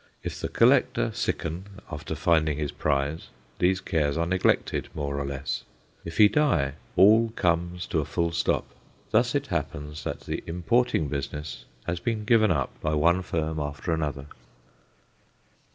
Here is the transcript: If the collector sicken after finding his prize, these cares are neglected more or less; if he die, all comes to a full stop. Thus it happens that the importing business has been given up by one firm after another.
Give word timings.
If 0.23 0.41
the 0.41 0.49
collector 0.49 1.11
sicken 1.13 1.65
after 1.91 2.15
finding 2.15 2.57
his 2.57 2.71
prize, 2.71 3.27
these 3.59 3.79
cares 3.79 4.17
are 4.17 4.25
neglected 4.25 4.89
more 4.95 5.19
or 5.19 5.25
less; 5.27 5.63
if 6.03 6.17
he 6.17 6.27
die, 6.27 6.73
all 6.95 7.29
comes 7.35 7.85
to 7.85 7.99
a 7.99 8.05
full 8.05 8.31
stop. 8.31 8.65
Thus 9.11 9.35
it 9.35 9.45
happens 9.53 10.03
that 10.03 10.21
the 10.21 10.43
importing 10.47 11.07
business 11.07 11.65
has 11.85 11.99
been 11.99 12.25
given 12.25 12.49
up 12.49 12.71
by 12.81 12.95
one 12.95 13.21
firm 13.21 13.59
after 13.59 13.93
another. 13.93 14.25